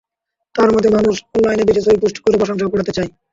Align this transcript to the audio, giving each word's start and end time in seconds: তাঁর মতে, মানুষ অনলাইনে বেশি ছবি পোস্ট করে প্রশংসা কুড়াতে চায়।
তাঁর 0.55 0.69
মতে, 0.73 0.87
মানুষ 0.97 1.15
অনলাইনে 1.35 1.67
বেশি 1.69 1.81
ছবি 1.85 1.97
পোস্ট 2.01 2.17
করে 2.19 2.39
প্রশংসা 2.39 2.65
কুড়াতে 2.65 2.91
চায়। 2.97 3.09